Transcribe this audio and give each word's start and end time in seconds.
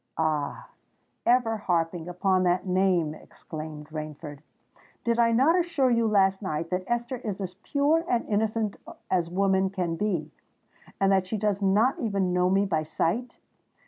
"Ah! 0.17 0.69
ever 1.27 1.57
harping 1.57 2.07
upon 2.09 2.41
that 2.41 2.65
name!" 2.65 3.13
exclaimed 3.13 3.89
Rainford. 3.89 4.39
"Did 5.03 5.19
I 5.19 5.31
not 5.31 5.55
assure 5.55 5.91
you 5.91 6.07
last 6.07 6.41
night 6.41 6.71
that 6.71 6.83
Esther 6.87 7.17
is 7.17 7.39
as 7.39 7.53
pure 7.53 8.03
and 8.09 8.27
innocent 8.27 8.77
as 9.11 9.29
woman 9.29 9.69
can 9.69 9.97
be, 9.97 10.31
and 10.99 11.11
that 11.11 11.27
she 11.27 11.37
does 11.37 11.61
not 11.61 11.99
even 11.99 12.33
know 12.33 12.49
me 12.49 12.65
by 12.65 12.81
sight? 12.81 13.37